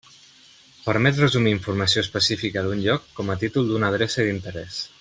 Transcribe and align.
Permet 0.85 1.19
resumir 1.23 1.53
informació 1.55 2.03
específica 2.07 2.63
d'un 2.69 2.81
lloc 2.87 3.05
com 3.19 3.31
a 3.35 3.37
títol 3.45 3.69
d'una 3.73 3.93
adreça 3.95 4.27
d'interès. 4.31 4.83